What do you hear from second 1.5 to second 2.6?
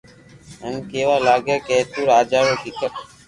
ڪي تو راجا رو